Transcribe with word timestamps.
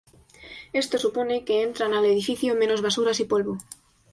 Esto 0.81 0.95
supone 0.97 1.45
que 1.45 1.61
entran 1.61 1.93
al 1.93 2.05
edificio 2.05 2.55
menos 2.55 2.81
basuras 2.81 3.19
y 3.19 3.25
polvo. 3.25 3.59